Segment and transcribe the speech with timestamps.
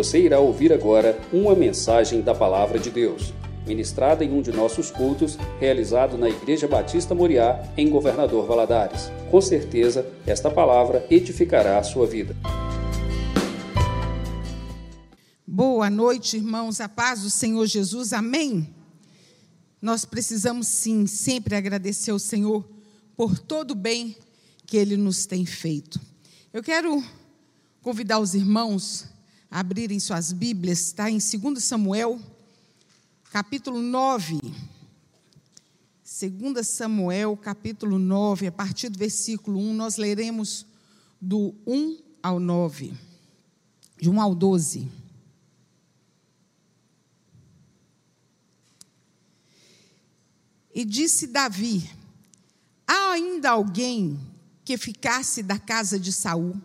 [0.00, 3.34] Você irá ouvir agora uma mensagem da Palavra de Deus,
[3.66, 9.12] ministrada em um de nossos cultos, realizado na Igreja Batista Moriá, em Governador Valadares.
[9.30, 12.34] Com certeza, esta palavra edificará a sua vida.
[15.46, 16.80] Boa noite, irmãos.
[16.80, 18.14] A paz do Senhor Jesus.
[18.14, 18.74] Amém.
[19.82, 22.66] Nós precisamos sim sempre agradecer ao Senhor
[23.14, 24.16] por todo o bem
[24.64, 26.00] que ele nos tem feito.
[26.54, 27.04] Eu quero
[27.82, 29.19] convidar os irmãos
[29.50, 32.20] abrirem suas Bíblias, está em 2 Samuel,
[33.32, 34.38] capítulo 9.
[36.04, 40.66] 2 Samuel, capítulo 9, a partir do versículo 1, nós leremos
[41.20, 42.94] do 1 ao 9,
[44.00, 44.88] de 1 ao 12.
[50.72, 51.90] E disse Davi:
[52.86, 54.18] Há ainda alguém
[54.64, 56.60] que ficasse da casa de Saul?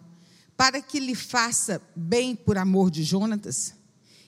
[0.58, 3.74] Para que lhe faça bem por amor de Jonatas.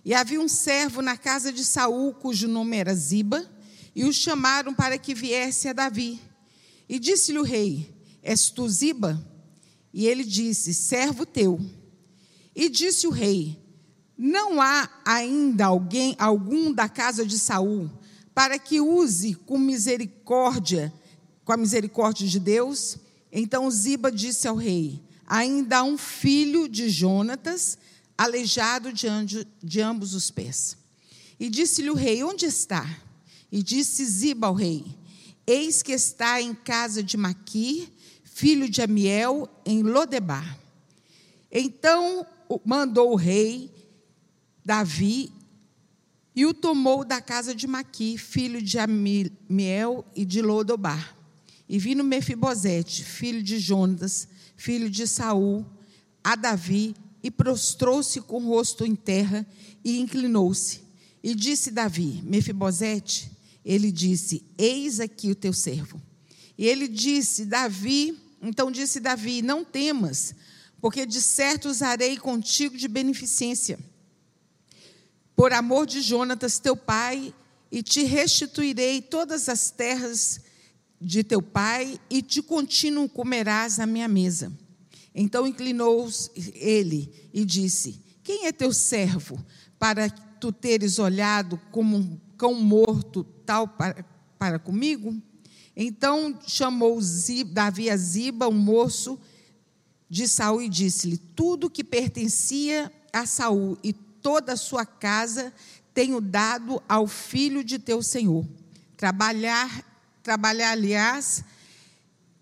[0.03, 3.45] E havia um servo na casa de Saul, cujo nome era Ziba,
[3.95, 6.21] e o chamaram para que viesse a Davi.
[6.87, 9.21] E disse-lhe o rei: És tu Ziba?
[9.93, 11.59] E ele disse: Servo teu.
[12.55, 13.59] E disse o rei:
[14.17, 17.89] Não há ainda alguém, algum da casa de Saul,
[18.33, 20.93] para que use com misericórdia,
[21.43, 22.97] com a misericórdia de Deus?
[23.31, 27.77] Então Ziba disse ao rei: ainda há um filho de Jonatas,
[28.17, 29.07] aleijado de,
[29.61, 30.77] de ambos os pés.
[31.39, 32.89] E disse-lhe o rei: Onde está?
[33.51, 34.85] E disse Ziba ao rei:
[35.45, 37.89] Eis que está em casa de Maquir,
[38.23, 40.57] filho de Amiel, em Lodebar.
[41.51, 42.25] Então
[42.65, 43.71] mandou o rei
[44.65, 45.31] Davi
[46.35, 51.17] e o tomou da casa de Maqui, filho de Amiel e de Lodobar.
[51.67, 54.27] E vindo Mefibosete, filho de Jonas,
[54.57, 55.65] filho de Saul,
[56.23, 59.47] a Davi, e prostrou-se com o rosto em terra
[59.83, 60.81] e inclinou-se.
[61.23, 63.31] E disse Davi: Mefibosete,
[63.63, 66.01] ele disse: Eis aqui o teu servo.
[66.57, 70.33] E ele disse: Davi, então disse Davi: Não temas,
[70.81, 73.79] porque de certo usarei contigo de beneficência,
[75.35, 77.33] por amor de Jonatas, teu pai,
[77.71, 80.39] e te restituirei todas as terras
[80.99, 84.51] de teu pai e de contínuo comerás a minha mesa.
[85.13, 86.09] Então inclinou
[86.53, 89.43] ele e disse: Quem é teu servo
[89.79, 94.05] para tu teres olhado como um cão morto tal para,
[94.37, 95.15] para comigo?
[95.75, 96.99] Então chamou
[97.51, 99.19] Davi a Ziba, um moço
[100.09, 105.53] de Saul, e disse-lhe: Tudo que pertencia a Saul e toda a sua casa
[105.93, 108.45] tenho dado ao filho de teu senhor.
[108.95, 109.96] Trabalhar
[110.27, 111.41] trabalhar, aliás,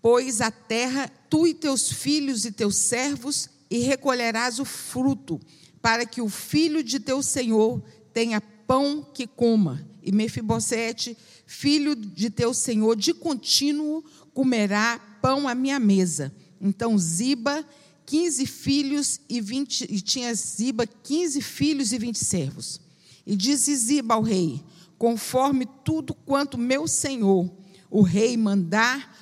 [0.02, 5.40] pois a terra, tu e teus filhos e teus servos, e recolherás o fruto,
[5.80, 7.80] para que o filho de teu senhor
[8.12, 9.88] tenha pão que coma.
[10.02, 14.02] E Mefibosete, filho de teu senhor, de contínuo
[14.34, 16.34] comerá pão à minha mesa.
[16.60, 17.64] Então Ziba,
[18.04, 22.80] quinze filhos e vinte, e tinha Ziba quinze filhos e vinte servos.
[23.24, 24.60] E disse Ziba ao rei:
[24.98, 27.48] conforme tudo quanto meu senhor
[27.90, 29.14] o rei mandar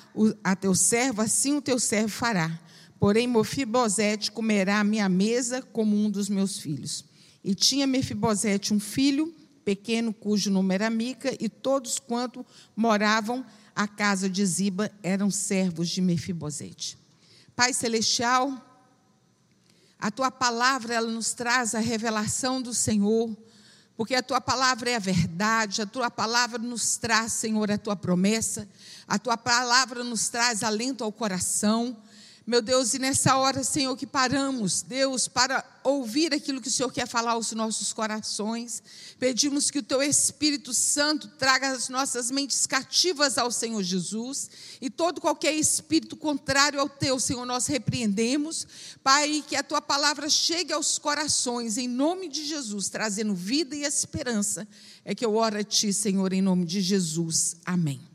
[0.43, 2.59] a teu servo, assim o teu servo fará.
[2.99, 7.05] Porém, Mefibosete comerá a minha mesa como um dos meus filhos.
[7.43, 9.33] E tinha Mefibosete um filho
[9.63, 15.89] pequeno, cujo nome era Mica, e todos quanto moravam à casa de Ziba eram servos
[15.89, 16.97] de Mefibosete.
[17.55, 18.61] Pai celestial,
[19.99, 23.35] a tua palavra ela nos traz a revelação do Senhor
[23.97, 27.95] porque a tua palavra é a verdade, a tua palavra nos traz, Senhor, a tua
[27.95, 28.67] promessa,
[29.07, 31.95] a tua palavra nos traz alento ao coração.
[32.47, 36.91] Meu Deus, e nessa hora, Senhor, que paramos, Deus, para ouvir aquilo que o Senhor
[36.91, 38.83] quer falar aos nossos corações,
[39.17, 44.47] pedimos que o Teu Espírito Santo traga as nossas mentes cativas ao Senhor Jesus,
[44.79, 48.67] e todo qualquer espírito contrário ao Teu, Senhor, nós repreendemos,
[49.03, 53.83] Pai, que a Tua palavra chegue aos corações, em nome de Jesus, trazendo vida e
[53.83, 54.67] esperança.
[55.03, 57.55] É que eu oro a Ti, Senhor, em nome de Jesus.
[57.65, 58.14] Amém.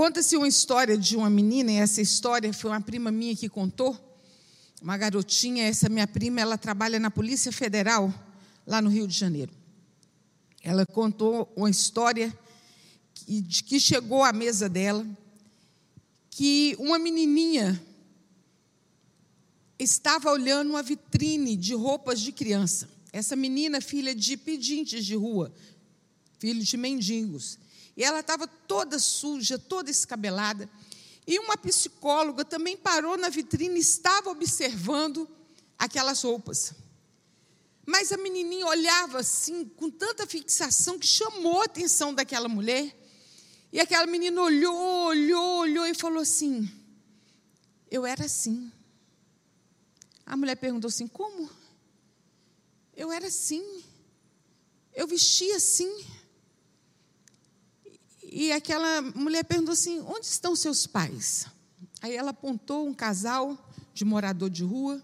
[0.00, 3.94] Conta-se uma história de uma menina, e essa história foi uma prima minha que contou.
[4.80, 8.10] Uma garotinha, essa minha prima, ela trabalha na Polícia Federal,
[8.66, 9.52] lá no Rio de Janeiro.
[10.62, 12.34] Ela contou uma história
[13.12, 15.06] que, de que chegou à mesa dela,
[16.30, 17.78] que uma menininha
[19.78, 22.88] estava olhando uma vitrine de roupas de criança.
[23.12, 25.52] Essa menina, filha de pedintes de rua,
[26.38, 27.58] filho de mendigos.
[28.00, 30.70] E ela estava toda suja, toda escabelada.
[31.26, 35.28] E uma psicóloga também parou na vitrine e estava observando
[35.78, 36.72] aquelas roupas.
[37.84, 42.96] Mas a menininha olhava assim, com tanta fixação, que chamou a atenção daquela mulher.
[43.70, 46.70] E aquela menina olhou, olhou, olhou e falou assim:
[47.90, 48.72] Eu era assim.
[50.24, 51.50] A mulher perguntou assim: Como?
[52.96, 53.84] Eu era assim.
[54.94, 56.19] Eu vestia assim.
[58.32, 61.46] E aquela mulher perguntou assim: Onde estão seus pais?
[62.00, 63.58] Aí ela apontou um casal
[63.92, 65.02] de morador de rua.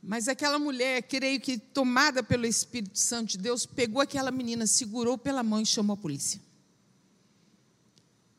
[0.00, 5.18] Mas aquela mulher, creio que tomada pelo Espírito Santo de Deus, pegou aquela menina, segurou
[5.18, 6.40] pela mão e chamou a polícia.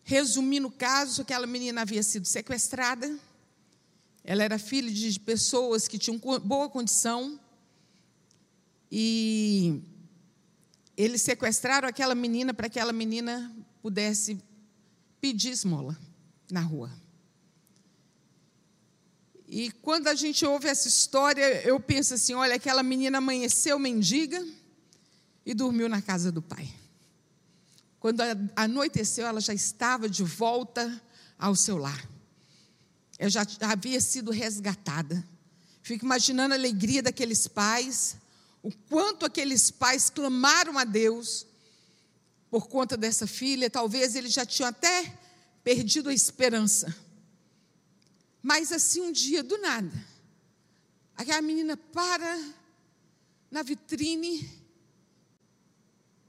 [0.03, 3.17] Resumindo o caso, aquela menina havia sido sequestrada.
[4.23, 7.39] Ela era filha de pessoas que tinham boa condição.
[8.91, 9.81] E
[10.95, 13.51] eles sequestraram aquela menina para que aquela menina
[13.81, 14.41] pudesse
[15.19, 15.97] pedir esmola
[16.51, 16.91] na rua.
[19.47, 24.43] E quando a gente ouve essa história, eu penso assim: olha, aquela menina amanheceu mendiga
[25.45, 26.73] e dormiu na casa do pai.
[27.99, 28.21] Quando
[28.55, 31.01] anoiteceu, ela já estava de volta
[31.37, 32.09] ao seu lar.
[33.17, 35.25] Ela já havia sido resgatada.
[35.81, 38.17] Fico imaginando a alegria daqueles pais,
[38.63, 41.45] o quanto aqueles pais clamaram a Deus
[42.49, 43.69] por conta dessa filha.
[43.69, 45.19] Talvez eles já tinham até
[45.63, 46.95] perdido a esperança.
[48.41, 49.91] Mas assim, um dia, do nada,
[51.15, 52.41] aquela menina para
[53.51, 54.49] na vitrine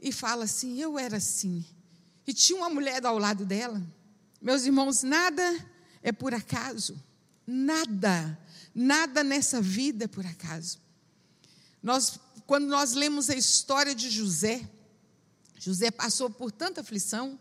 [0.00, 1.64] e fala assim: Eu era assim.
[2.26, 3.80] E tinha uma mulher ao lado dela.
[4.40, 5.42] Meus irmãos, nada
[6.02, 7.00] é por acaso.
[7.46, 8.38] Nada,
[8.74, 10.78] nada nessa vida é por acaso.
[11.82, 14.68] Nós, quando nós lemos a história de José,
[15.58, 17.38] José passou por tanta aflição,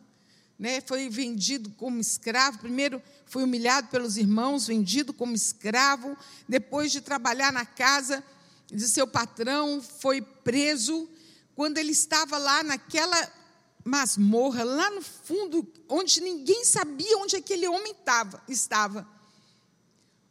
[0.57, 2.59] né, foi vendido como escravo.
[2.59, 6.17] Primeiro foi humilhado pelos irmãos, vendido como escravo.
[6.47, 8.23] Depois de trabalhar na casa
[8.67, 11.09] de seu patrão, foi preso.
[11.53, 13.31] Quando ele estava lá naquela
[13.83, 19.05] masmorra, lá no fundo, onde ninguém sabia onde aquele homem tava, estava.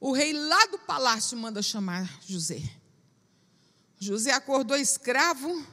[0.01, 2.82] O rei lá do palácio manda chamar José.
[4.03, 5.65] José acordou escravo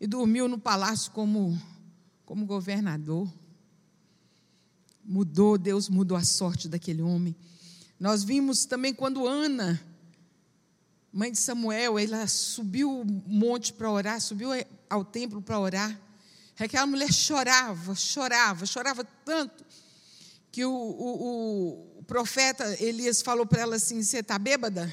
[0.00, 1.56] e dormiu no palácio como,
[2.26, 3.32] como governador
[5.04, 7.36] mudou, Deus mudou a sorte daquele homem.
[8.00, 9.80] Nós vimos também quando Ana,
[11.12, 14.48] mãe de Samuel, ela subiu o monte para orar, subiu
[14.90, 16.00] ao templo para orar.
[16.58, 19.64] Aquela mulher chorava, chorava, chorava tanto
[20.50, 24.92] que o, o, o profeta Elias falou para ela assim: Você está bêbada?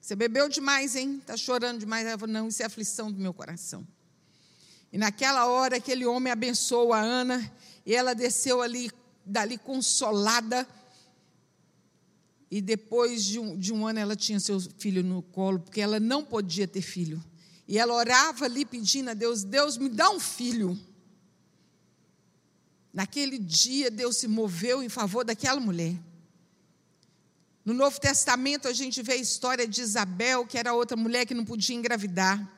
[0.00, 1.18] Você bebeu demais, hein?
[1.20, 2.06] Está chorando demais?
[2.06, 3.86] Ela falou: Não, isso é aflição do meu coração.
[4.92, 7.52] E naquela hora, aquele homem abençoou a Ana
[7.84, 8.90] e ela desceu ali
[9.24, 10.66] dali consolada.
[12.50, 16.00] E depois de um, de um ano ela tinha seu filho no colo, porque ela
[16.00, 17.22] não podia ter filho.
[17.66, 20.78] E ela orava ali pedindo a Deus: Deus, me dá um filho.
[22.92, 25.94] Naquele dia, Deus se moveu em favor daquela mulher.
[27.68, 31.34] No Novo Testamento, a gente vê a história de Isabel, que era outra mulher que
[31.34, 32.50] não podia engravidar.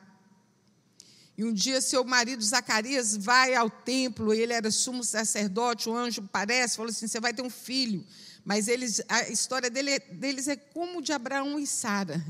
[1.37, 6.21] E um dia seu marido Zacarias vai ao templo, ele era sumo sacerdote, o anjo
[6.31, 8.05] parece, falou assim: você vai ter um filho.
[8.45, 12.25] Mas eles, a história dele, deles é como de Abraão e Sara.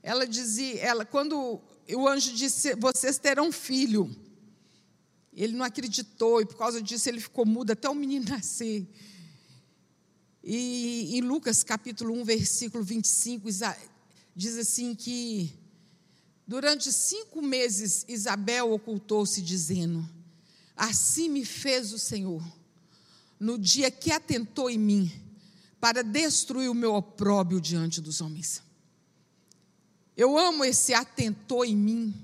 [0.00, 1.60] Ela dizia, ela, quando
[1.92, 4.08] o anjo disse, vocês terão filho.
[5.34, 8.86] Ele não acreditou, e por causa disso ele ficou mudo até o menino nascer.
[10.42, 13.48] E em Lucas capítulo 1, versículo 25,
[14.34, 15.62] diz assim que
[16.46, 20.06] Durante cinco meses, Isabel ocultou-se, dizendo:
[20.76, 22.42] Assim me fez o Senhor,
[23.38, 25.10] no dia que atentou em mim,
[25.80, 28.62] para destruir o meu opróbio diante dos homens.
[30.16, 32.14] Eu amo esse atentou em mim,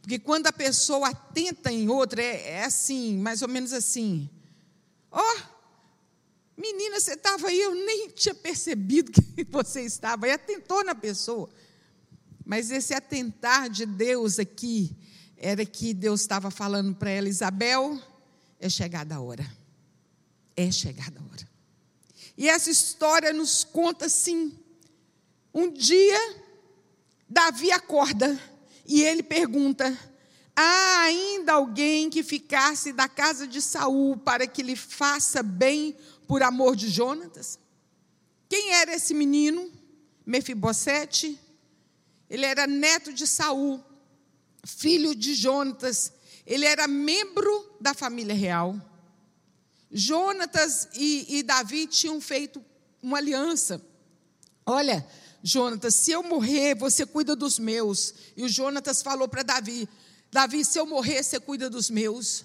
[0.00, 4.28] porque quando a pessoa atenta em outra, é, é assim, mais ou menos assim:
[5.10, 5.55] Ó, oh,
[6.56, 11.48] menina, você estava aí, eu nem tinha percebido que você estava, e atentou na pessoa.
[12.44, 14.96] Mas esse atentar de Deus aqui
[15.36, 18.00] era que Deus estava falando para ela, Isabel,
[18.58, 19.46] é chegada a hora.
[20.56, 21.48] É chegada a hora.
[22.36, 24.56] E essa história nos conta assim:
[25.52, 26.18] um dia,
[27.28, 28.38] Davi acorda
[28.86, 29.96] e ele pergunta:
[30.54, 36.42] há ainda alguém que ficasse da casa de Saul para que lhe faça bem por
[36.42, 37.58] amor de Jonatas?
[38.48, 39.70] Quem era esse menino?
[40.24, 41.38] Mefibosete?
[42.28, 43.82] Ele era neto de Saul,
[44.64, 46.12] filho de Jonatas.
[46.44, 48.80] Ele era membro da família real.
[49.90, 52.64] Jonatas e, e Davi tinham feito
[53.02, 53.80] uma aliança.
[54.64, 55.06] Olha,
[55.42, 58.14] Jonatas, se eu morrer, você cuida dos meus.
[58.36, 59.88] E o Jonatas falou para Davi:
[60.30, 62.44] Davi, se eu morrer, você cuida dos meus.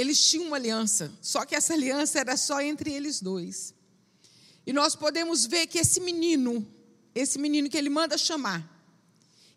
[0.00, 3.74] Eles tinham uma aliança, só que essa aliança era só entre eles dois.
[4.66, 6.66] E nós podemos ver que esse menino,
[7.14, 8.66] esse menino que ele manda chamar,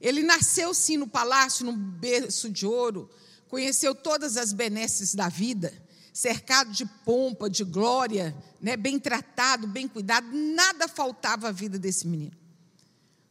[0.02, 3.10] ele nasceu sim no palácio, num berço de ouro,
[3.48, 5.74] conheceu todas as benesses da vida,
[6.12, 12.06] cercado de pompa, de glória, né, bem tratado, bem cuidado, nada faltava à vida desse
[12.06, 12.36] menino.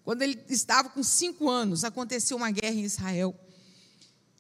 [0.02, 3.38] Quando ele estava com cinco anos, aconteceu uma guerra em Israel.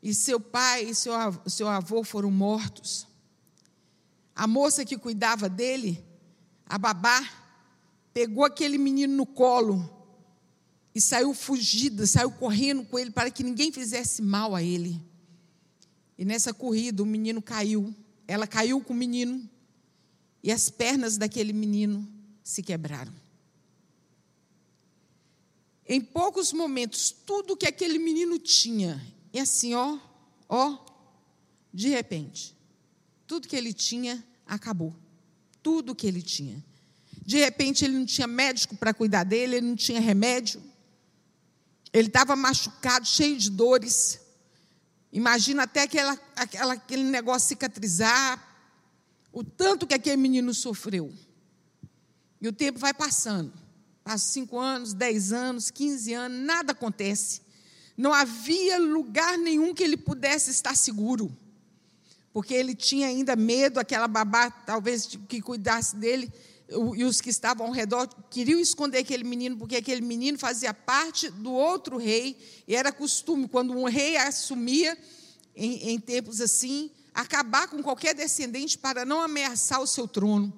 [0.02, 1.12] E seu pai e seu,
[1.46, 3.06] seu avô foram mortos.
[4.34, 6.02] A moça que cuidava dele,
[6.66, 7.22] a babá,
[8.12, 9.88] pegou aquele menino no colo
[10.94, 15.00] e saiu fugida, saiu correndo com ele para que ninguém fizesse mal a ele.
[16.18, 17.94] E nessa corrida o menino caiu
[18.26, 19.48] ela caiu com o menino
[20.42, 22.08] e as pernas daquele menino
[22.42, 23.12] se quebraram.
[25.86, 29.98] Em poucos momentos, tudo que aquele menino tinha, e assim, ó,
[30.48, 30.78] ó,
[31.72, 32.56] de repente,
[33.26, 34.94] tudo que ele tinha acabou.
[35.62, 36.62] Tudo que ele tinha.
[37.24, 40.62] De repente, ele não tinha médico para cuidar dele, ele não tinha remédio.
[41.92, 44.20] Ele estava machucado, cheio de dores.
[45.12, 48.50] Imagina até aquela, aquela, aquele negócio cicatrizar,
[49.30, 51.12] o tanto que aquele menino sofreu.
[52.40, 53.52] E o tempo vai passando.
[54.02, 57.41] Passa cinco anos, dez anos, quinze anos, nada acontece.
[57.96, 61.36] Não havia lugar nenhum que ele pudesse estar seguro.
[62.32, 66.32] Porque ele tinha ainda medo, aquela babá, talvez, que cuidasse dele,
[66.96, 71.28] e os que estavam ao redor queriam esconder aquele menino, porque aquele menino fazia parte
[71.28, 74.96] do outro rei, e era costume, quando um rei assumia,
[75.54, 80.52] em, em tempos assim, acabar com qualquer descendente para não ameaçar o seu trono.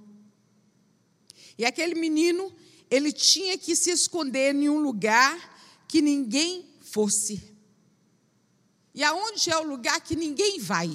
[1.59, 2.53] E aquele menino,
[2.91, 5.53] ele tinha que se esconder em um lugar
[5.89, 7.43] que ninguém fosse.
[8.95, 10.89] E aonde é o lugar que ninguém vai?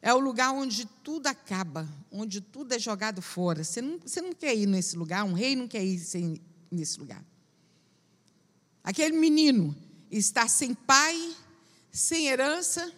[0.00, 3.62] É o lugar onde tudo acaba, onde tudo é jogado fora.
[3.62, 6.40] Você não, você não quer ir nesse lugar, um rei não quer ir sem,
[6.70, 7.22] nesse lugar.
[8.82, 9.76] Aquele menino
[10.10, 11.36] está sem pai,
[11.92, 12.90] sem herança,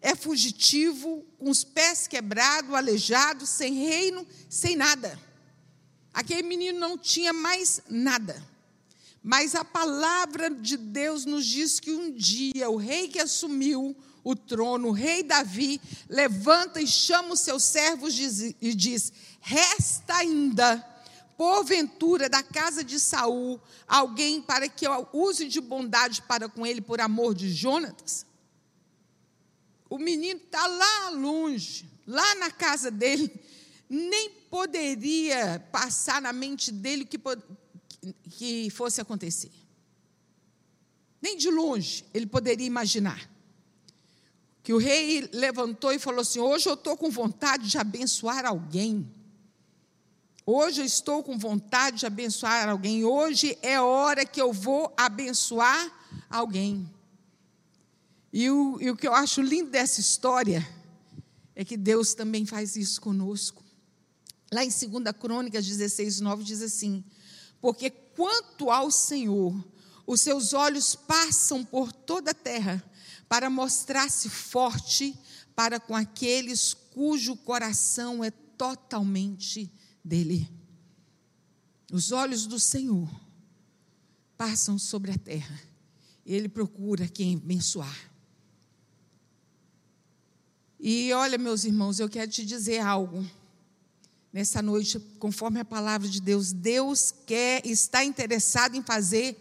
[0.00, 5.16] é fugitivo, com os pés quebrados, aleijado, sem reino, sem nada.
[6.12, 8.55] Aquele menino não tinha mais nada.
[9.28, 14.36] Mas a palavra de Deus nos diz que um dia o rei que assumiu o
[14.36, 20.78] trono, o rei Davi, levanta e chama os seus servos e diz: Resta ainda,
[21.36, 26.80] porventura, da casa de Saul, alguém para que eu use de bondade para com ele
[26.80, 28.24] por amor de Jonatas?
[29.90, 33.28] O menino está lá longe, lá na casa dele,
[33.90, 37.18] nem poderia passar na mente dele que,
[38.30, 39.52] que fosse acontecer.
[41.20, 43.30] Nem de longe ele poderia imaginar
[44.62, 49.08] que o rei levantou e falou assim: Hoje eu estou com vontade de abençoar alguém.
[50.44, 53.04] Hoje eu estou com vontade de abençoar alguém.
[53.04, 55.88] Hoje é hora que eu vou abençoar
[56.28, 56.88] alguém.
[58.32, 60.68] E o, e o que eu acho lindo dessa história
[61.54, 63.64] é que Deus também faz isso conosco.
[64.52, 64.82] Lá em 2
[65.18, 67.04] Crônicas 16, 9 diz assim:
[67.60, 69.54] Porque quanto ao Senhor,
[70.06, 72.82] os seus olhos passam por toda a terra
[73.28, 75.18] para mostrar-se forte
[75.54, 79.70] para com aqueles cujo coração é totalmente
[80.04, 80.48] dele.
[81.92, 83.08] Os olhos do Senhor
[84.36, 85.60] passam sobre a terra.
[86.24, 88.10] Ele procura quem abençoar.
[90.78, 93.24] E olha, meus irmãos, eu quero te dizer algo.
[94.36, 99.34] Nessa noite, conforme a palavra de Deus, Deus quer, está interessado em fazer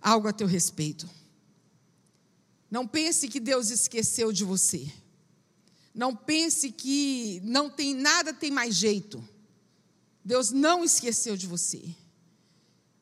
[0.00, 1.06] algo a teu respeito.
[2.70, 4.90] Não pense que Deus esqueceu de você.
[5.94, 9.22] Não pense que não tem nada tem mais jeito.
[10.24, 11.84] Deus não esqueceu de você.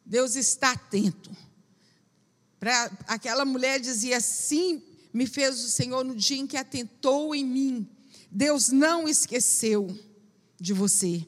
[0.05, 1.31] Deus está atento.
[2.59, 7.47] Para aquela mulher dizia assim, me fez o Senhor no dia em que atentou em
[7.47, 7.89] mim.
[8.33, 9.87] Deus não esqueceu
[10.59, 11.25] de você.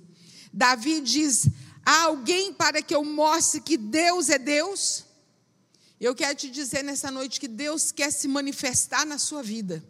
[0.52, 1.48] Davi diz:
[1.84, 5.04] há alguém para que eu mostre que Deus é Deus?
[6.00, 9.82] Eu quero te dizer nessa noite que Deus quer se manifestar na sua vida,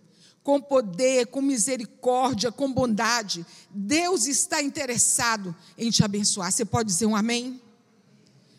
[0.43, 3.45] com poder, com misericórdia, com bondade.
[3.71, 6.51] Deus está interessado em te abençoar.
[6.51, 7.61] Você pode dizer um amém?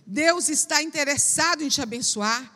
[0.05, 2.53] Deus está interessado em te abençoar.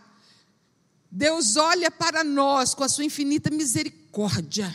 [1.09, 4.73] Deus olha para nós com a sua infinita misericórdia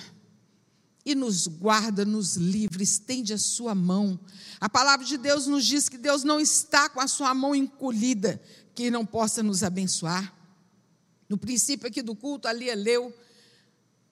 [1.10, 4.20] e nos guarda, nos livra, estende a sua mão.
[4.60, 8.38] A palavra de Deus nos diz que Deus não está com a sua mão encolhida,
[8.74, 10.34] que não possa nos abençoar.
[11.26, 13.14] No princípio aqui do culto, ali leu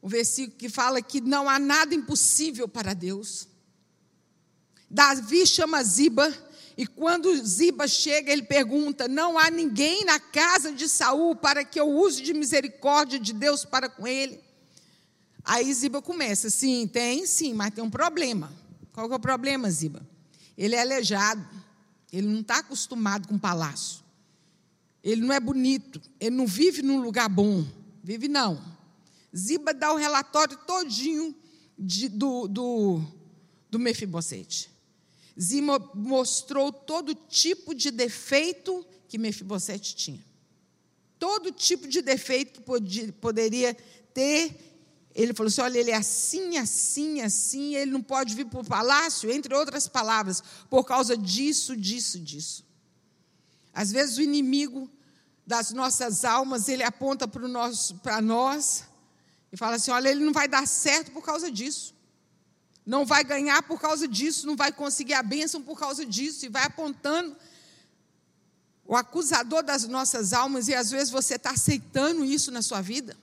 [0.00, 3.46] o versículo que fala que não há nada impossível para Deus.
[4.88, 6.32] Davi chama Ziba,
[6.78, 11.78] e quando Ziba chega, ele pergunta: Não há ninguém na casa de Saul para que
[11.78, 14.45] eu use de misericórdia de Deus para com ele?
[15.46, 18.52] Aí Ziba começa, sim, tem sim, mas tem um problema.
[18.92, 20.04] Qual que é o problema, Ziba?
[20.58, 21.46] Ele é aleijado,
[22.12, 24.04] ele não está acostumado com palácio.
[25.04, 27.64] Ele não é bonito, ele não vive num lugar bom.
[28.02, 28.60] Vive não.
[29.34, 31.32] Ziba dá o relatório todinho
[31.78, 33.00] de, do, do,
[33.70, 34.68] do Mefibosete.
[35.40, 40.24] Ziba mostrou todo tipo de defeito que Mefibosete tinha.
[41.20, 43.76] Todo tipo de defeito que podia, poderia
[44.12, 44.75] ter
[45.16, 48.64] ele falou assim: olha, ele é assim, assim, assim, ele não pode vir para o
[48.64, 52.64] palácio, entre outras palavras, por causa disso, disso, disso.
[53.72, 54.90] Às vezes o inimigo
[55.46, 57.48] das nossas almas, ele aponta para
[58.20, 58.84] nós
[59.50, 61.94] e fala assim: olha, ele não vai dar certo por causa disso.
[62.84, 66.48] Não vai ganhar por causa disso, não vai conseguir a bênção por causa disso, e
[66.48, 67.34] vai apontando
[68.84, 73.16] o acusador das nossas almas, e às vezes você está aceitando isso na sua vida.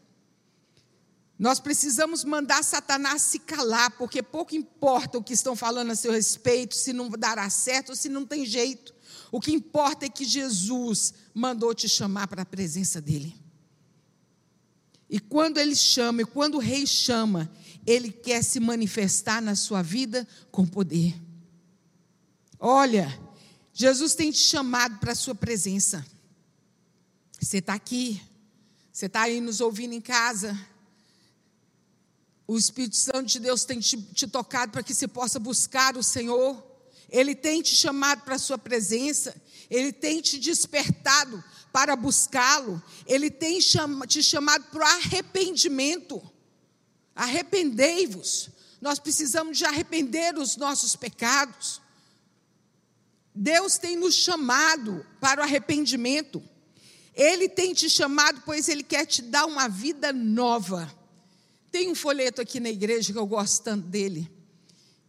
[1.43, 6.13] Nós precisamos mandar Satanás se calar, porque pouco importa o que estão falando a seu
[6.13, 8.95] respeito, se não dará certo ou se não tem jeito.
[9.29, 13.35] O que importa é que Jesus mandou te chamar para a presença dele.
[15.09, 17.51] E quando ele chama, e quando o rei chama,
[17.85, 21.13] ele quer se manifestar na sua vida com poder.
[22.57, 23.19] Olha,
[23.73, 26.05] Jesus tem te chamado para a sua presença.
[27.37, 28.21] Você está aqui,
[28.93, 30.57] você está aí nos ouvindo em casa
[32.53, 36.03] o Espírito Santo de Deus tem te, te tocado para que você possa buscar o
[36.03, 36.63] Senhor.
[37.09, 39.35] Ele tem te chamado para a sua presença.
[39.69, 42.81] Ele tem te despertado para buscá-lo.
[43.07, 46.21] Ele tem te chamado para o arrependimento.
[47.15, 48.49] Arrependei-vos.
[48.79, 51.81] Nós precisamos de arrepender os nossos pecados.
[53.33, 56.43] Deus tem nos chamado para o arrependimento.
[57.15, 61.02] Ele tem te chamado, pois Ele quer te dar uma vida nova.
[61.73, 64.31] Tem um folheto aqui na igreja que eu gosto tanto dele,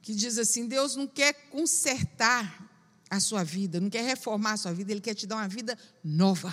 [0.01, 2.71] que diz assim: Deus não quer consertar
[3.11, 5.79] a sua vida, não quer reformar a sua vida, Ele quer te dar uma vida
[6.03, 6.51] nova.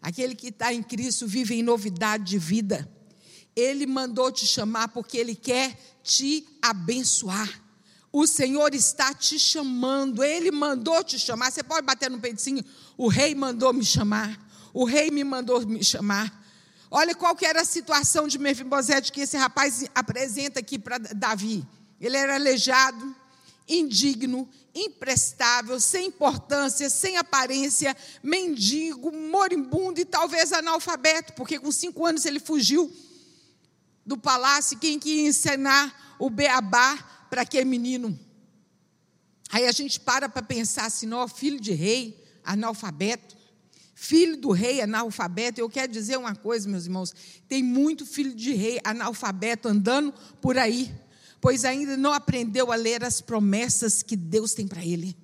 [0.00, 2.90] Aquele que está em Cristo vive em novidade de vida.
[3.54, 7.62] Ele mandou te chamar porque Ele quer te abençoar.
[8.10, 11.52] O Senhor está te chamando, Ele mandou te chamar.
[11.52, 12.64] Você pode bater no assim:
[12.96, 16.39] o rei mandou me chamar, o rei me mandou me chamar.
[16.90, 21.64] Olha qual que era a situação de Mefibosete que esse rapaz apresenta aqui para Davi.
[22.00, 23.14] Ele era aleijado,
[23.68, 32.24] indigno, imprestável, sem importância, sem aparência, mendigo, moribundo e talvez analfabeto, porque com cinco anos
[32.24, 32.92] ele fugiu
[34.04, 34.76] do palácio.
[34.76, 36.96] Quem que ia ensinar o beabá
[37.30, 38.18] para aquele menino?
[39.52, 43.39] Aí a gente para para pensar assim, ó, filho de rei, analfabeto
[44.00, 45.60] filho do rei analfabeto.
[45.60, 47.14] Eu quero dizer uma coisa, meus irmãos:
[47.46, 50.90] tem muito filho de rei analfabeto andando por aí,
[51.38, 55.14] pois ainda não aprendeu a ler as promessas que Deus tem para ele.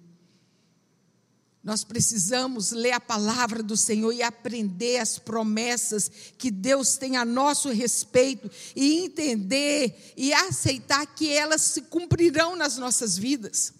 [1.65, 7.25] Nós precisamos ler a palavra do Senhor e aprender as promessas que Deus tem a
[7.25, 13.73] nosso respeito e entender e aceitar que elas se cumprirão nas nossas vidas.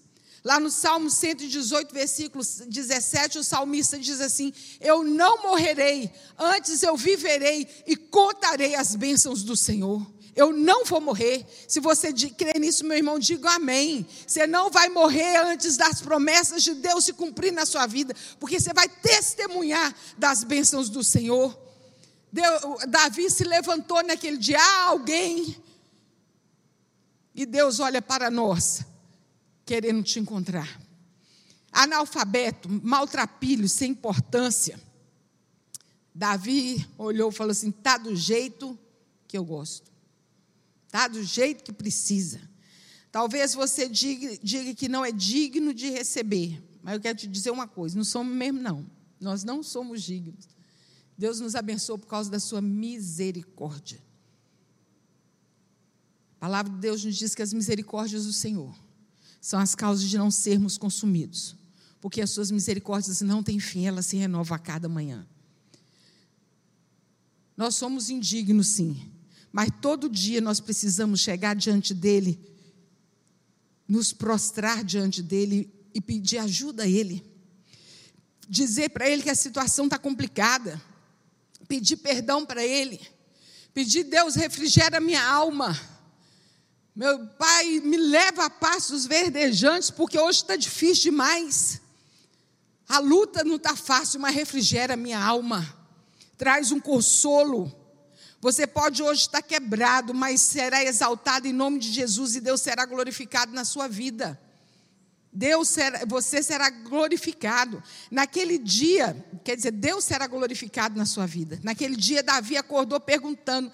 [0.47, 6.97] Lá no Salmo 118, versículo 17, o salmista diz assim: Eu não morrerei, antes eu
[6.97, 10.07] viverei e contarei as bênçãos do Senhor.
[10.37, 11.45] Eu não vou morrer.
[11.67, 14.07] Se você crer nisso, meu irmão, diga amém.
[14.25, 18.61] Você não vai morrer antes das promessas de Deus se cumprir na sua vida, porque
[18.61, 21.59] você vai testemunhar das bênçãos do Senhor.
[22.33, 25.57] Deus, Davi se levantou naquele dia, ah, alguém.
[27.35, 28.85] E Deus olha para nós
[29.67, 30.81] querendo te encontrar.
[31.73, 34.81] Analfabeto, maltrapilho, sem importância.
[36.15, 38.79] Davi olhou e falou assim: está do jeito
[39.29, 39.91] que eu gosto,
[40.87, 42.41] está do jeito que precisa.
[43.11, 47.51] Talvez você diga, diga que não é digno de receber, mas eu quero te dizer
[47.51, 48.87] uma coisa: não somos mesmo, não.
[49.21, 50.49] Nós não somos dignos.
[51.19, 53.99] Deus nos abençoou por causa da sua misericórdia.
[56.37, 58.86] A palavra de Deus nos diz que as misericórdias do Senhor
[59.47, 61.55] são as causas de não sermos consumidos,
[62.01, 65.25] porque as suas misericórdias não têm fim, elas se renovam a cada manhã.
[67.57, 69.09] Nós somos indignos, sim,
[69.53, 72.41] mas todo dia nós precisamos chegar diante dele,
[73.87, 77.25] nos prostrar diante dele e pedir ajuda a ele.
[78.49, 80.83] Dizer para ele que a situação está complicada,
[81.69, 83.01] pedir perdão para ele,
[83.73, 85.96] pedir, Deus, refrigera minha alma.
[86.97, 91.79] Meu pai, me leva a passos verdejantes, porque hoje está difícil demais.
[92.89, 95.77] A luta não está fácil, mas refrigera minha alma,
[96.39, 97.71] traz um consolo.
[98.41, 102.87] Você pode hoje estar quebrado, mas será exaltado em nome de Jesus e Deus será
[102.87, 104.41] glorificado na sua vida.
[105.31, 107.83] Deus será, você será glorificado.
[108.11, 111.61] Naquele dia, quer dizer, Deus será glorificado na sua vida.
[111.63, 113.71] Naquele dia, Davi acordou perguntando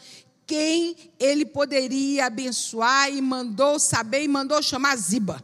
[0.46, 5.42] quem ele poderia abençoar e mandou saber e mandou chamar Ziba.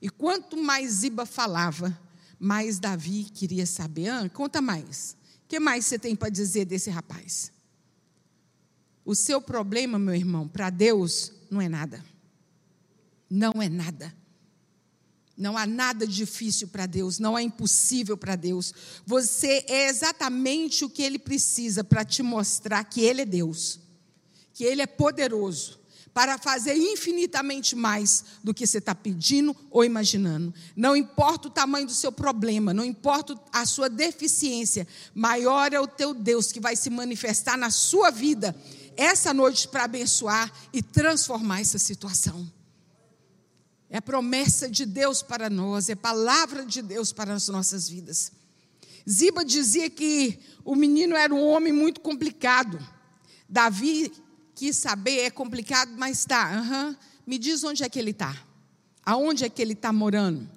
[0.00, 1.98] E quanto mais Ziba falava,
[2.38, 4.08] mais Davi queria saber.
[4.08, 5.16] Ah, conta mais.
[5.44, 7.50] O que mais você tem para dizer desse rapaz?
[9.04, 12.04] O seu problema, meu irmão, para Deus não é nada.
[13.30, 14.14] Não é nada.
[15.36, 18.74] Não há nada difícil para Deus, não é impossível para Deus.
[19.06, 23.78] Você é exatamente o que Ele precisa para te mostrar que Ele é Deus,
[24.58, 25.78] que Ele é poderoso,
[26.12, 30.52] para fazer infinitamente mais do que você está pedindo ou imaginando.
[30.74, 35.86] Não importa o tamanho do seu problema, não importa a sua deficiência, maior é o
[35.86, 38.52] teu Deus que vai se manifestar na sua vida
[38.96, 42.52] essa noite para abençoar e transformar essa situação.
[43.88, 48.32] É promessa de Deus para nós, é palavra de Deus para as nossas vidas.
[49.08, 52.84] Ziba dizia que o menino era um homem muito complicado.
[53.48, 54.12] Davi
[54.58, 56.60] quis saber, é complicado, mas está.
[56.60, 56.96] Uhum.
[57.24, 58.36] Me diz onde é que ele está.
[59.04, 60.50] Aonde é que ele está morando?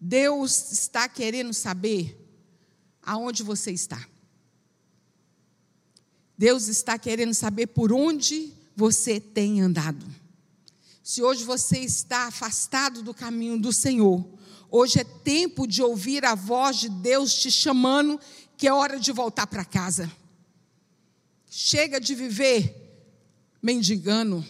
[0.00, 2.16] Deus está querendo saber
[3.02, 4.00] aonde você está.
[6.36, 10.06] Deus está querendo saber por onde você tem andado.
[11.02, 14.24] Se hoje você está afastado do caminho do Senhor,
[14.70, 18.20] hoje é tempo de ouvir a voz de Deus te chamando,
[18.56, 20.08] que é hora de voltar para casa.
[21.60, 22.72] Chega de viver
[23.60, 24.46] mendigando.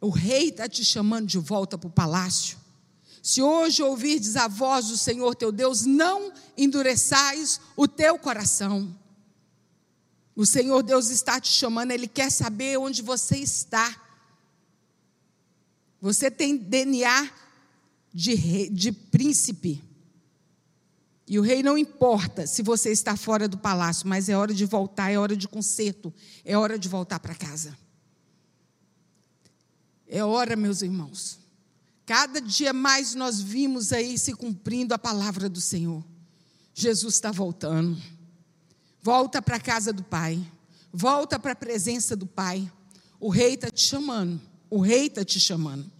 [0.00, 2.58] O rei está te chamando de volta para o palácio.
[3.22, 8.92] Se hoje ouvirdes a voz do Senhor teu Deus, não endureçais o teu coração.
[10.34, 14.02] O Senhor Deus está te chamando, Ele quer saber onde você está.
[16.00, 17.30] Você tem DNA
[18.12, 19.80] de, rei, de príncipe.
[21.26, 24.66] E o rei não importa se você está fora do palácio, mas é hora de
[24.66, 26.12] voltar, é hora de conserto,
[26.44, 27.76] é hora de voltar para casa.
[30.06, 31.38] É hora, meus irmãos.
[32.04, 36.04] Cada dia mais nós vimos aí se cumprindo a palavra do Senhor.
[36.74, 38.00] Jesus está voltando.
[39.00, 40.44] Volta para a casa do Pai.
[40.92, 42.70] Volta para a presença do Pai.
[43.18, 44.40] O rei está te chamando.
[44.68, 45.90] O rei está te chamando.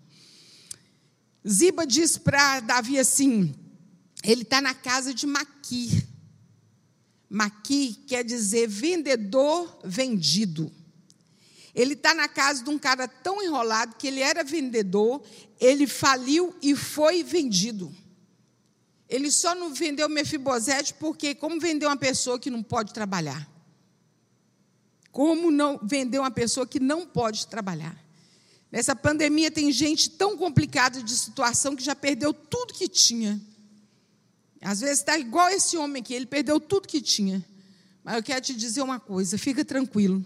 [1.49, 3.55] Ziba diz para Davi assim:
[4.23, 6.07] ele está na casa de Maqui.
[7.29, 10.71] Maqui quer dizer vendedor vendido.
[11.75, 15.23] Ele está na casa de um cara tão enrolado que ele era vendedor,
[15.59, 17.95] ele faliu e foi vendido.
[19.09, 23.49] Ele só não vendeu Mefibosete porque, como vender uma pessoa que não pode trabalhar?
[25.11, 27.97] Como não vender uma pessoa que não pode trabalhar?
[28.71, 33.39] Nessa pandemia tem gente tão complicada de situação que já perdeu tudo que tinha.
[34.63, 37.45] Às vezes está igual esse homem aqui, ele perdeu tudo que tinha.
[38.05, 40.25] Mas eu quero te dizer uma coisa: fica tranquilo.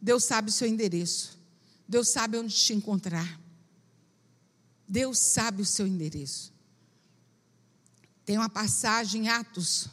[0.00, 1.38] Deus sabe o seu endereço.
[1.86, 3.40] Deus sabe onde te encontrar.
[4.88, 6.52] Deus sabe o seu endereço.
[8.24, 9.88] Tem uma passagem em Atos,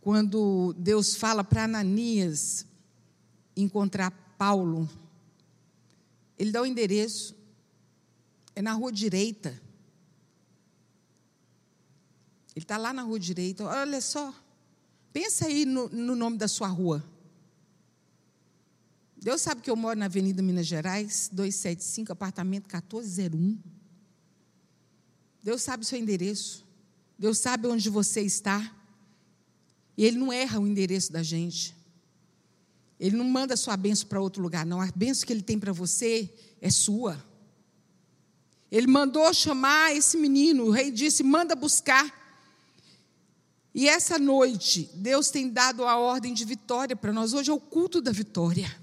[0.00, 2.66] quando Deus fala para Ananias
[3.56, 4.88] encontrar Paulo.
[6.38, 7.36] Ele dá o endereço,
[8.56, 9.60] é na rua direita.
[12.54, 13.64] Ele está lá na rua direita.
[13.64, 14.34] Olha só.
[15.12, 17.04] Pensa aí no, no, nome da sua rua.
[19.16, 23.58] Deus sabe que eu moro na Avenida Minas Gerais, 275, apartamento 1401.
[25.42, 26.66] Deus sabe o seu endereço.
[27.18, 28.74] Deus sabe onde você está.
[29.96, 31.76] E Ele não erra o endereço da gente.
[32.98, 34.80] Ele não manda sua benção para outro lugar, não.
[34.80, 37.22] A benção que Ele tem para você é sua.
[38.70, 40.66] Ele mandou chamar esse menino.
[40.66, 42.19] O rei disse: manda buscar.
[43.74, 47.32] E essa noite, Deus tem dado a ordem de vitória para nós.
[47.32, 48.74] Hoje é o culto da vitória.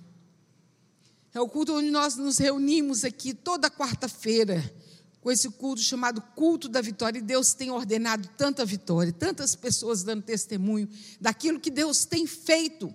[1.33, 4.73] É o culto onde nós nos reunimos aqui toda quarta-feira,
[5.19, 7.19] com esse culto chamado Culto da Vitória.
[7.19, 10.87] E Deus tem ordenado tanta vitória, tantas pessoas dando testemunho
[11.19, 12.93] daquilo que Deus tem feito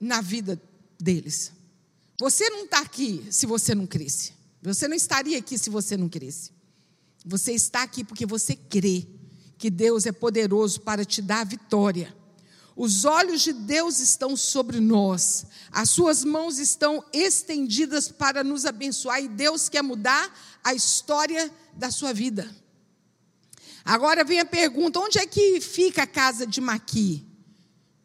[0.00, 0.60] na vida
[0.98, 1.52] deles.
[2.20, 4.32] Você não está aqui se você não cresce.
[4.60, 6.50] Você não estaria aqui se você não cresce.
[7.24, 9.06] Você está aqui porque você crê
[9.58, 12.16] que Deus é poderoso para te dar a vitória.
[12.76, 19.20] Os olhos de Deus estão sobre nós, as suas mãos estão estendidas para nos abençoar
[19.20, 22.48] e Deus quer mudar a história da sua vida.
[23.84, 27.26] Agora vem a pergunta: onde é que fica a casa de Maqui?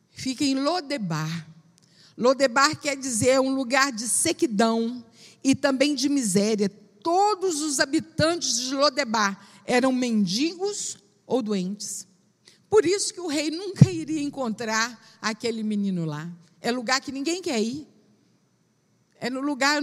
[0.10, 1.48] Fica em Lodebar.
[2.18, 5.06] Lodebar quer dizer um lugar de sequidão
[5.44, 6.68] e também de miséria.
[7.04, 12.08] Todos os habitantes de Lodebar eram mendigos ou doentes.
[12.70, 16.32] Por isso que o rei nunca iria encontrar aquele menino lá.
[16.60, 17.88] É lugar que ninguém quer ir.
[19.20, 19.82] É no lugar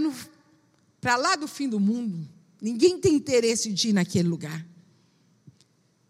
[0.99, 2.27] para lá do fim do mundo.
[2.61, 4.65] Ninguém tem interesse de ir naquele lugar.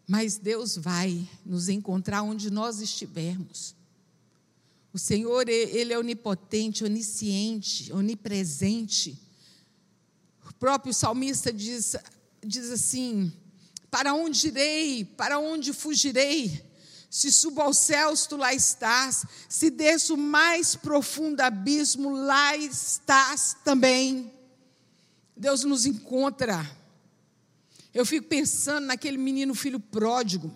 [0.07, 3.75] Mas Deus vai nos encontrar onde nós estivermos.
[4.93, 9.17] O Senhor, Ele é onipotente, onisciente, onipresente.
[10.49, 11.95] O próprio salmista diz,
[12.45, 13.31] diz assim:
[13.91, 15.03] Para onde irei?
[15.03, 16.65] Para onde fugirei?
[17.09, 19.25] Se subo aos céus, tu lá estás.
[19.49, 24.31] Se desço o mais profundo abismo, lá estás também.
[25.35, 26.65] Deus nos encontra.
[27.93, 30.49] Eu fico pensando naquele menino filho pródigo.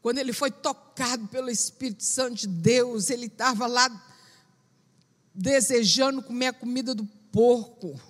[0.00, 3.90] Quando ele foi tocado pelo Espírito Santo de Deus, ele estava lá
[5.34, 8.00] desejando comer a comida do porco,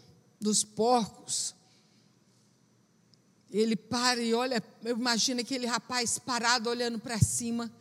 [0.41, 1.57] dos porcos.
[3.51, 7.73] Ele para e olha, eu imagino aquele rapaz parado olhando para cima,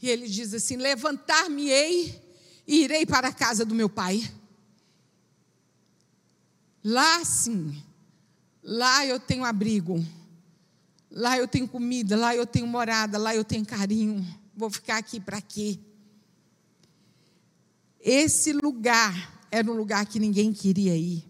[0.00, 2.22] e ele diz assim: Levantar-me-ei
[2.66, 4.30] e irei para a casa do meu pai.
[6.84, 7.82] Lá sim,
[8.62, 10.04] lá eu tenho abrigo,
[11.10, 14.24] lá eu tenho comida, lá eu tenho morada, lá eu tenho carinho.
[14.54, 15.78] Vou ficar aqui para quê?
[18.00, 21.24] Esse lugar era um lugar que ninguém queria ir.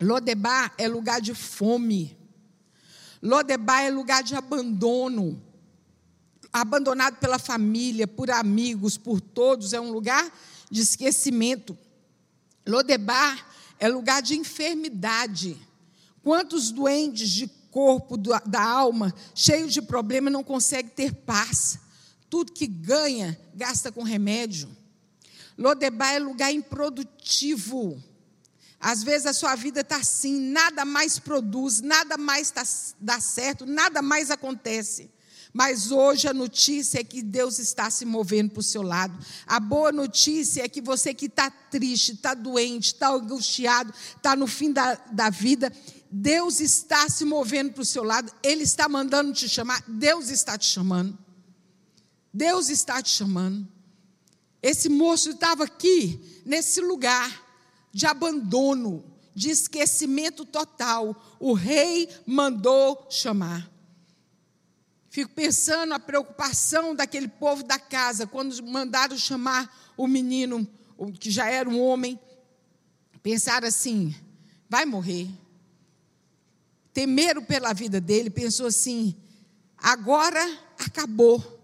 [0.00, 2.19] Lodebar é lugar de fome.
[3.22, 5.42] Lodebar é lugar de abandono.
[6.52, 10.32] Abandonado pela família, por amigos, por todos, é um lugar
[10.70, 11.76] de esquecimento.
[12.66, 13.46] Lodebar
[13.78, 15.56] é lugar de enfermidade.
[16.22, 21.78] Quantos doentes de corpo, da alma, cheios de problema, não conseguem ter paz?
[22.28, 24.68] Tudo que ganha, gasta com remédio.
[25.56, 28.02] Lodebar é lugar improdutivo.
[28.80, 32.62] Às vezes a sua vida está assim, nada mais produz, nada mais tá,
[32.98, 35.10] dá certo, nada mais acontece.
[35.52, 39.18] Mas hoje a notícia é que Deus está se movendo para o seu lado.
[39.46, 44.46] A boa notícia é que você que está triste, está doente, está angustiado, está no
[44.46, 45.70] fim da, da vida,
[46.10, 50.56] Deus está se movendo para o seu lado, Ele está mandando te chamar, Deus está
[50.56, 51.18] te chamando.
[52.32, 53.68] Deus está te chamando.
[54.62, 57.49] Esse moço estava aqui, nesse lugar
[57.92, 61.36] de abandono, de esquecimento total.
[61.38, 63.70] O rei mandou chamar.
[65.08, 70.66] Fico pensando a preocupação daquele povo da casa, quando mandaram chamar o menino,
[71.18, 72.18] que já era um homem,
[73.22, 74.14] pensaram assim:
[74.68, 75.28] vai morrer.
[76.92, 79.16] Temeram pela vida dele, pensou assim:
[79.76, 80.40] agora
[80.78, 81.58] acabou.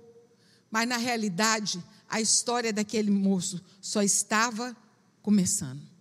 [0.69, 4.77] Mas na realidade, a história daquele moço só estava
[5.23, 5.96] começando.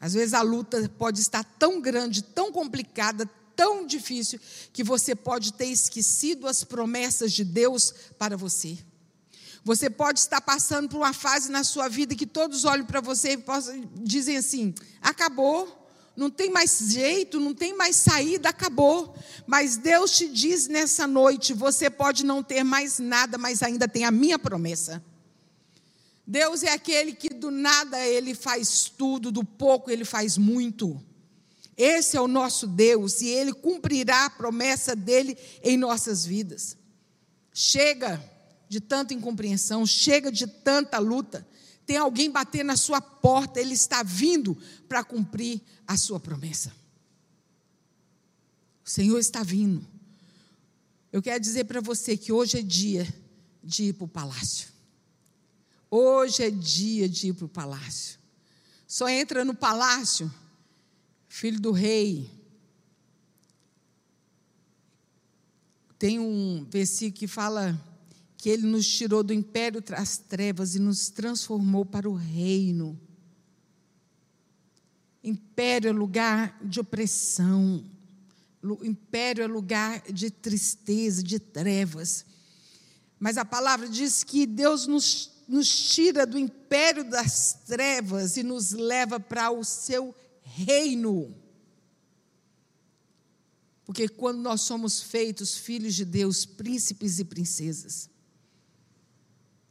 [0.00, 4.38] Às vezes a luta pode estar tão grande, tão complicada, tão difícil
[4.72, 8.78] que você pode ter esquecido as promessas de Deus para você.
[9.64, 13.32] Você pode estar passando por uma fase na sua vida que todos olham para você
[13.32, 19.16] e dizem assim: acabou, não tem mais jeito, não tem mais saída, acabou.
[19.46, 24.04] Mas Deus te diz nessa noite: você pode não ter mais nada, mas ainda tem
[24.04, 25.02] a minha promessa.
[26.26, 31.00] Deus é aquele que do nada ele faz tudo, do pouco ele faz muito.
[31.76, 36.76] Esse é o nosso Deus e Ele cumprirá a promessa dele em nossas vidas.
[37.52, 38.22] Chega
[38.68, 41.46] de tanta incompreensão, chega de tanta luta.
[41.84, 44.56] Tem alguém bater na sua porta, Ele está vindo
[44.88, 46.72] para cumprir a sua promessa.
[48.84, 49.86] O Senhor está vindo.
[51.12, 53.06] Eu quero dizer para você que hoje é dia
[53.62, 54.75] de ir para o palácio.
[55.98, 58.20] Hoje é dia de ir para o palácio.
[58.86, 60.30] Só entra no palácio
[61.26, 62.30] filho do rei.
[65.98, 67.82] Tem um versículo que fala
[68.36, 73.00] que ele nos tirou do império das trevas e nos transformou para o reino.
[75.24, 77.82] Império é lugar de opressão,
[78.82, 82.26] império é lugar de tristeza, de trevas.
[83.18, 88.72] Mas a palavra diz que Deus nos nos tira do império das trevas e nos
[88.72, 91.34] leva para o seu reino.
[93.84, 98.10] Porque quando nós somos feitos filhos de Deus, príncipes e princesas,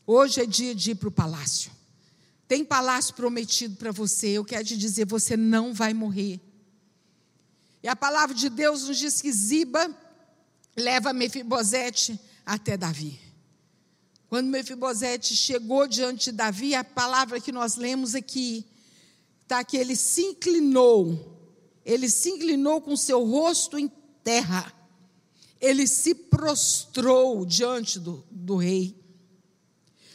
[0.07, 1.69] hoje é dia de ir para o palácio.
[2.47, 6.39] Tem palácio prometido para você, eu quero te dizer, você não vai morrer.
[7.83, 9.93] E a palavra de Deus nos diz que Ziba
[10.75, 13.24] leva Mefibosete até Davi.
[14.35, 18.65] Quando Mefibosete chegou diante de Davi, a palavra que nós lemos aqui
[19.41, 21.39] está que ele se inclinou,
[21.85, 23.89] ele se inclinou com seu rosto em
[24.25, 24.73] terra,
[25.61, 29.01] ele se prostrou diante do, do rei.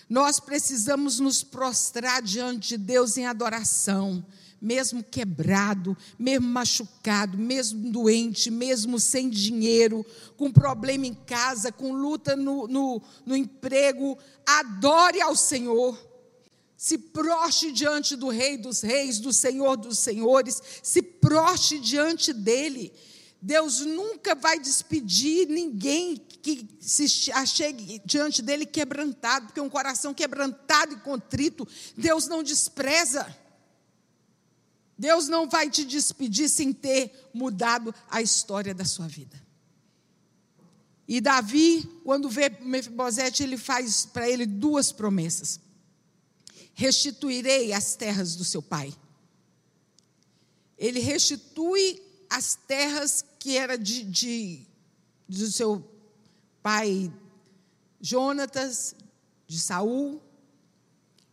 [0.07, 4.23] Nós precisamos nos prostrar diante de Deus em adoração,
[4.61, 10.05] mesmo quebrado, mesmo machucado, mesmo doente, mesmo sem dinheiro,
[10.37, 15.99] com problema em casa, com luta no, no, no emprego, adore ao Senhor.
[16.77, 22.93] Se proste diante do Rei dos Reis, do Senhor dos Senhores, se proste diante dEle.
[23.43, 30.95] Deus nunca vai despedir ninguém que se achegue diante dele quebrantado, porque um coração quebrantado
[30.95, 33.27] e contrito, Deus não despreza.
[35.01, 39.43] Deus não vai te despedir sem ter mudado a história da sua vida.
[41.09, 45.59] E Davi, quando vê Mefibosete, ele faz para ele duas promessas:
[46.75, 48.93] restituirei as terras do seu pai.
[50.77, 54.67] Ele restitui as terras que era de, de,
[55.27, 55.83] do seu
[56.63, 57.11] pai
[58.03, 58.95] Jonatas,
[59.47, 60.21] de Saul.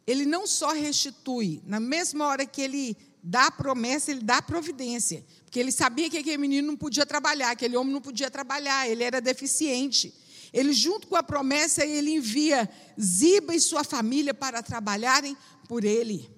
[0.08, 5.26] Ele não só restitui, na mesma hora que ele dá promessa, ele dá providência.
[5.44, 9.04] Porque ele sabia que aquele menino não podia trabalhar, aquele homem não podia trabalhar, ele
[9.04, 10.14] era deficiente.
[10.54, 15.36] Ele, junto com a promessa, ele envia Ziba e sua família para trabalharem
[15.68, 16.30] por ele.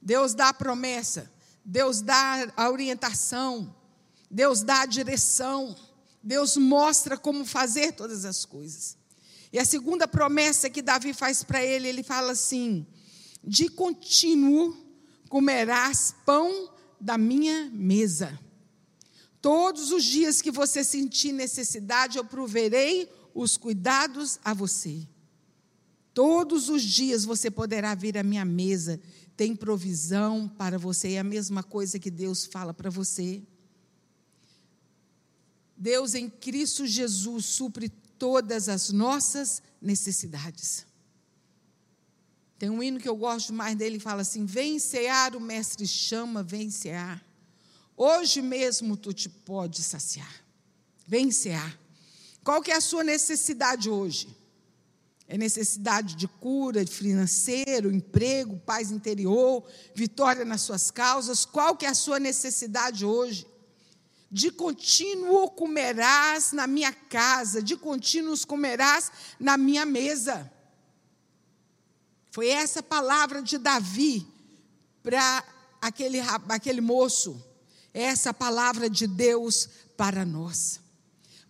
[0.00, 1.30] Deus dá a promessa,
[1.64, 3.74] Deus dá a orientação,
[4.30, 5.76] Deus dá a direção,
[6.22, 8.96] Deus mostra como fazer todas as coisas.
[9.52, 12.86] E a segunda promessa que Davi faz para ele, ele fala assim:
[13.42, 14.87] de contínuo
[15.28, 18.38] comerás pão da minha mesa.
[19.40, 25.06] Todos os dias que você sentir necessidade, eu proverei os cuidados a você.
[26.12, 29.00] Todos os dias você poderá vir à minha mesa,
[29.36, 33.40] tem provisão para você, é a mesma coisa que Deus fala para você.
[35.76, 37.88] Deus em Cristo Jesus supre
[38.18, 40.87] todas as nossas necessidades.
[42.58, 46.42] Tem um hino que eu gosto mais dele, fala assim: Vem cear, o mestre chama,
[46.42, 47.24] vem cear.
[47.96, 50.44] Hoje mesmo tu te podes saciar.
[51.06, 51.78] Vem cear.
[52.42, 54.36] Qual que é a sua necessidade hoje?
[55.26, 59.62] É necessidade de cura de financeiro, emprego, paz interior,
[59.94, 61.44] vitória nas suas causas?
[61.44, 63.46] Qual que é a sua necessidade hoje?
[64.30, 70.50] De contínuo comerás na minha casa, de contínuo comerás na minha mesa.
[72.38, 74.24] Foi essa palavra de Davi
[75.02, 75.42] para
[75.82, 77.44] aquele, aquele moço,
[77.92, 80.78] essa palavra de Deus para nós.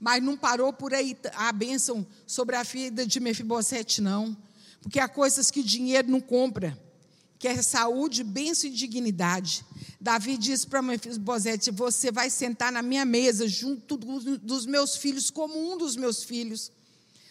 [0.01, 4.35] Mas não parou por aí a bênção sobre a vida de Mefibosete, não.
[4.81, 6.83] Porque há coisas que dinheiro não compra,
[7.39, 9.67] que é saúde, bênção e dignidade.
[10.01, 15.71] Davi disse para Mefibosete: Você vai sentar na minha mesa, junto dos meus filhos, como
[15.71, 16.73] um dos meus filhos.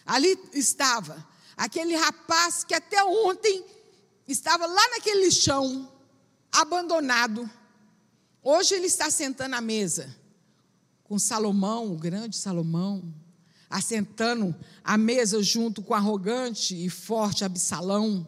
[0.06, 1.26] Ali estava
[1.58, 3.62] aquele rapaz que até ontem
[4.26, 5.92] estava lá naquele chão,
[6.50, 7.50] abandonado.
[8.42, 10.16] Hoje ele está sentando à mesa
[11.04, 13.02] com Salomão, o grande Salomão,
[13.68, 18.26] assentando à mesa junto com o arrogante e forte Absalão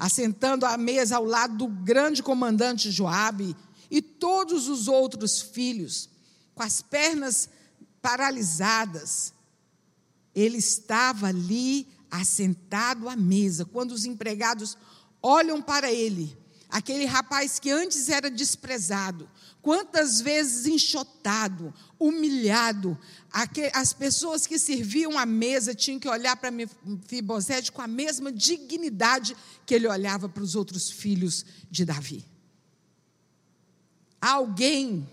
[0.00, 3.54] assentando à mesa ao lado do grande comandante Joabe
[3.90, 6.08] e todos os outros filhos,
[6.54, 7.50] com as pernas
[8.00, 9.34] paralisadas.
[10.34, 13.64] Ele estava ali assentado à mesa.
[13.64, 14.76] Quando os empregados
[15.22, 16.36] olham para ele,
[16.68, 19.28] aquele rapaz que antes era desprezado,
[19.60, 22.98] quantas vezes enxotado, humilhado,
[23.74, 29.36] as pessoas que serviam à mesa tinham que olhar para Mefibosete com a mesma dignidade
[29.66, 32.24] que ele olhava para os outros filhos de Davi.
[34.20, 35.08] Alguém,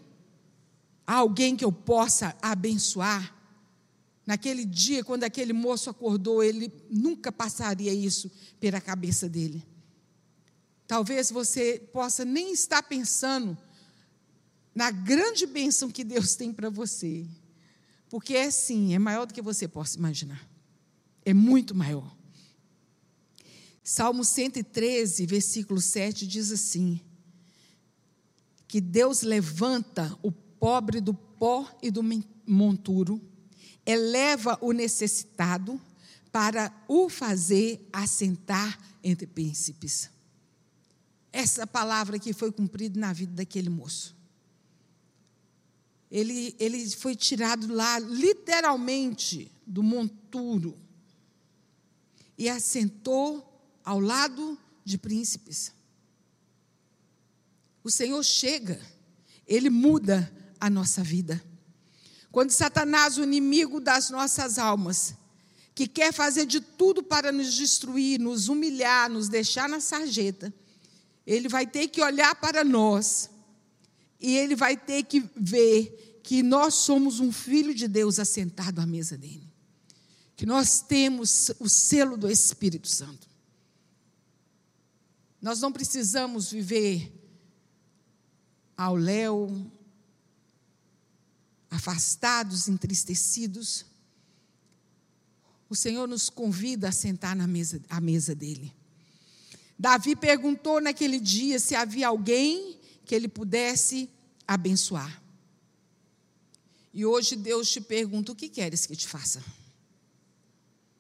[1.05, 3.34] alguém que eu possa abençoar.
[4.28, 9.65] Naquele dia, quando aquele moço acordou, ele nunca passaria isso pela cabeça dele.
[10.86, 13.57] Talvez você possa nem estar pensando
[14.75, 17.25] na grande bênção que Deus tem para você.
[18.09, 20.45] Porque é sim, é maior do que você possa imaginar.
[21.23, 22.13] É muito maior.
[23.82, 26.99] Salmo 113, versículo 7 diz assim:
[28.67, 32.01] que Deus levanta o pobre do pó e do
[32.45, 33.21] monturo,
[33.88, 35.81] eleva o necessitado
[36.29, 40.09] para o fazer assentar entre príncipes.
[41.31, 44.13] Essa palavra que foi cumprida na vida daquele moço.
[46.11, 50.77] Ele, ele foi tirado lá, literalmente, do monturo
[52.38, 53.43] e assentou
[53.83, 55.71] ao lado de príncipes.
[57.83, 58.79] O Senhor chega,
[59.45, 61.41] ele muda a nossa vida.
[62.32, 65.15] Quando Satanás, o inimigo das nossas almas,
[65.73, 70.53] que quer fazer de tudo para nos destruir, nos humilhar, nos deixar na sarjeta,
[71.25, 73.30] ele vai ter que olhar para nós
[74.19, 78.86] e ele vai ter que ver que nós somos um filho de Deus assentado à
[78.86, 79.47] mesa dele.
[80.36, 83.28] Que nós temos o selo do Espírito Santo.
[85.41, 87.13] Nós não precisamos viver
[88.75, 89.71] ao léu,
[91.70, 93.86] afastados, entristecidos.
[95.70, 98.74] O Senhor nos convida a sentar na mesa, à mesa dele.
[99.78, 104.09] Davi perguntou naquele dia se havia alguém que ele pudesse
[104.47, 105.22] abençoar.
[106.93, 109.43] E hoje Deus te pergunta: o que queres que te faça?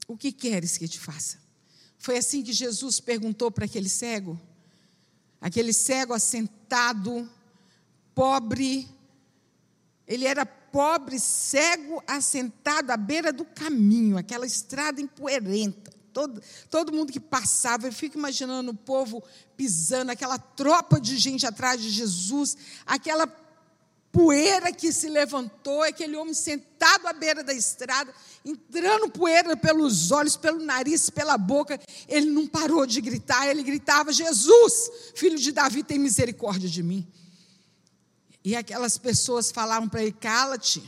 [0.07, 1.39] O que queres que te faça?
[1.97, 4.39] Foi assim que Jesus perguntou para aquele cego?
[5.41, 7.29] Aquele cego assentado,
[8.13, 8.87] pobre,
[10.07, 15.91] ele era pobre, cego, assentado à beira do caminho, aquela estrada empoeirenta.
[16.13, 19.23] Todo, todo mundo que passava, eu fico imaginando o povo
[19.55, 23.27] pisando, aquela tropa de gente atrás de Jesus, aquela
[24.11, 28.11] poeira que se levantou, aquele homem sentado à beira da estrada,
[28.43, 31.79] entrando poeira pelos olhos, pelo nariz, pela boca.
[32.07, 37.07] Ele não parou de gritar, ele gritava: Jesus, filho de Davi, tem misericórdia de mim.
[38.43, 40.83] E aquelas pessoas falaram para ele: cala-te,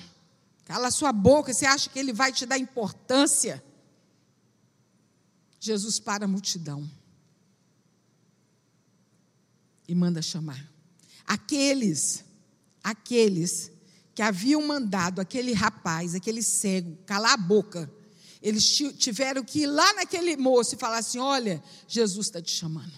[0.66, 3.64] cala sua boca, você acha que ele vai te dar importância?
[5.60, 6.89] Jesus para a multidão
[9.89, 10.72] e manda chamar.
[11.26, 12.24] Aqueles,
[12.84, 13.72] aqueles
[14.14, 17.91] que haviam mandado aquele rapaz, aquele cego, calar a boca,
[18.41, 22.93] eles tiveram que ir lá naquele moço e falar assim: Olha, Jesus está te chamando.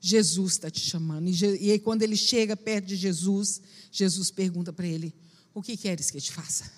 [0.00, 1.28] Jesus está te chamando.
[1.28, 3.60] E, aí, quando ele chega perto de Jesus,
[3.92, 5.14] Jesus pergunta para ele:
[5.52, 6.72] O que queres que eu te faça?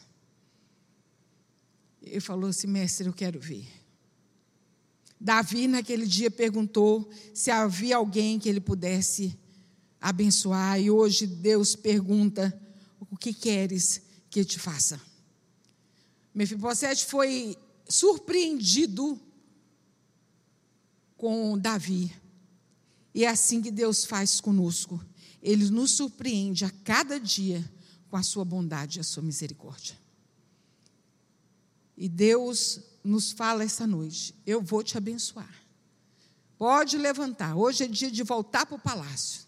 [2.02, 3.68] Ele falou assim: Mestre, eu quero ver.
[5.20, 9.38] Davi, naquele dia, perguntou se havia alguém que ele pudesse
[10.00, 10.80] abençoar.
[10.80, 12.60] E hoje Deus pergunta:
[13.08, 15.00] O que queres que eu te faça?
[16.34, 17.56] Mefibosete foi
[17.88, 19.20] surpreendido
[21.16, 22.21] com Davi.
[23.14, 25.02] E é assim que Deus faz conosco.
[25.42, 27.68] Ele nos surpreende a cada dia
[28.08, 29.96] com a sua bondade e a sua misericórdia.
[31.96, 35.62] E Deus nos fala essa noite: eu vou te abençoar.
[36.58, 37.56] Pode levantar.
[37.56, 39.42] Hoje é dia de voltar para o palácio.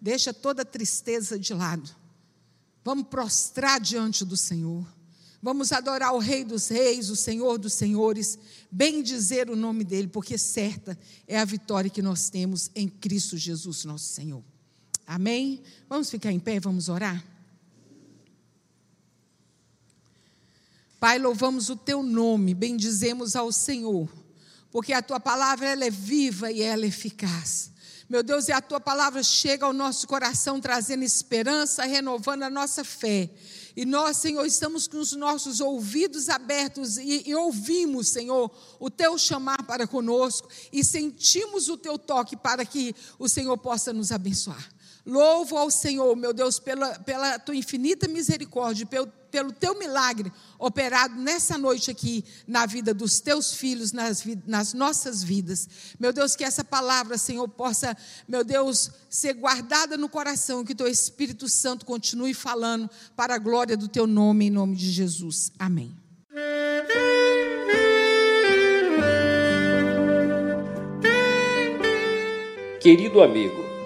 [0.00, 1.90] Deixa toda tristeza de lado.
[2.84, 4.86] Vamos prostrar diante do Senhor.
[5.42, 8.38] Vamos adorar o Rei dos Reis, o Senhor dos Senhores,
[8.70, 13.38] bem dizer o nome dele, porque certa é a vitória que nós temos em Cristo
[13.38, 14.44] Jesus, nosso Senhor.
[15.06, 15.62] Amém?
[15.88, 17.24] Vamos ficar em pé vamos orar?
[21.00, 24.06] Pai, louvamos o teu nome, bendizemos ao Senhor,
[24.70, 27.72] porque a tua palavra ela é viva e ela é eficaz.
[28.10, 32.82] Meu Deus, e a tua palavra chega ao nosso coração trazendo esperança, renovando a nossa
[32.82, 33.30] fé.
[33.76, 38.50] E nós, Senhor, estamos com os nossos ouvidos abertos e, e, ouvimos, Senhor,
[38.80, 43.92] o teu chamar para conosco e sentimos o teu toque para que o Senhor possa
[43.92, 44.68] nos abençoar.
[45.04, 51.14] Louvo ao Senhor, meu Deus, pela, pela tua infinita misericórdia, pelo, pelo teu milagre operado
[51.14, 55.68] nessa noite aqui na vida dos teus filhos, nas, nas nossas vidas.
[55.98, 57.96] Meu Deus, que essa palavra, Senhor, possa,
[58.28, 63.76] meu Deus, ser guardada no coração, que teu Espírito Santo continue falando para a glória
[63.76, 65.50] do teu nome, em nome de Jesus.
[65.58, 65.96] Amém.
[72.80, 73.69] Querido amigo,